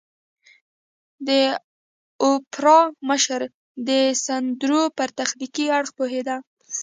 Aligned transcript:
د 1.27 1.29
اوپرا 2.25 2.79
مشر 3.09 3.41
د 3.89 3.89
سندرو 4.25 4.81
پر 4.97 5.09
تخنيکي 5.19 5.65
اړخ 5.77 5.89
پوهېده. 5.97 6.35